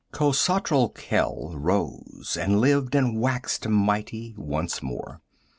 [0.11, 5.21] Khosatral Khel rose and lived and waxed mighty once more.